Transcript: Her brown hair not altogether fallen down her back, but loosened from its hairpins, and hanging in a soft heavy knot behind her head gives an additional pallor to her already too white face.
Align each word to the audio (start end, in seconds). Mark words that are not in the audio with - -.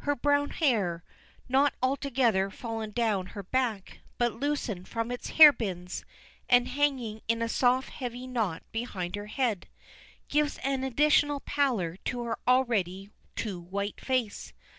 Her 0.00 0.14
brown 0.14 0.50
hair 0.50 1.02
not 1.48 1.72
altogether 1.82 2.50
fallen 2.50 2.90
down 2.90 3.28
her 3.28 3.42
back, 3.42 4.00
but 4.18 4.34
loosened 4.34 4.88
from 4.88 5.10
its 5.10 5.30
hairpins, 5.30 6.04
and 6.50 6.68
hanging 6.68 7.22
in 7.28 7.40
a 7.40 7.48
soft 7.48 7.88
heavy 7.88 8.26
knot 8.26 8.62
behind 8.72 9.16
her 9.16 9.28
head 9.28 9.68
gives 10.28 10.58
an 10.58 10.84
additional 10.84 11.40
pallor 11.40 11.96
to 12.04 12.24
her 12.24 12.36
already 12.46 13.08
too 13.36 13.58
white 13.58 14.02
face. 14.02 14.52